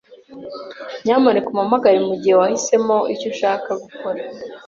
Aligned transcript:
Nyamuneka 1.03 1.47
umpamagare 1.49 1.97
mugihe 2.09 2.35
wahisemo 2.41 2.97
icyo 3.13 3.25
ushaka 3.33 3.69
gukora. 3.83 4.21